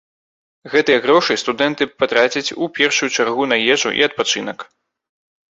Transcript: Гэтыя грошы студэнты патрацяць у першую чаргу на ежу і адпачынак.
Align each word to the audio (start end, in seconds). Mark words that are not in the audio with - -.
Гэтыя 0.75 1.01
грошы 1.03 1.35
студэнты 1.41 1.87
патрацяць 1.99 2.55
у 2.63 2.71
першую 2.79 3.09
чаргу 3.17 3.43
на 3.53 3.61
ежу 3.77 3.95
і 4.01 4.09
адпачынак. 4.09 4.69